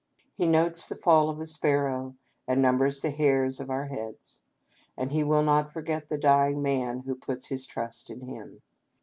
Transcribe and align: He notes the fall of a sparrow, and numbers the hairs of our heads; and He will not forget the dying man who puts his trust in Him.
He 0.33 0.47
notes 0.47 0.89
the 0.89 0.95
fall 0.95 1.29
of 1.29 1.39
a 1.39 1.45
sparrow, 1.45 2.15
and 2.47 2.59
numbers 2.59 3.01
the 3.01 3.11
hairs 3.11 3.59
of 3.59 3.69
our 3.69 3.85
heads; 3.85 4.39
and 4.97 5.11
He 5.11 5.23
will 5.23 5.43
not 5.43 5.71
forget 5.71 6.09
the 6.09 6.17
dying 6.17 6.59
man 6.63 7.01
who 7.01 7.13
puts 7.13 7.49
his 7.49 7.67
trust 7.67 8.09
in 8.09 8.21
Him. 8.21 8.63